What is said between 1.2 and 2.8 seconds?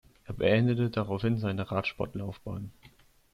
seine Radsportlaufbahn.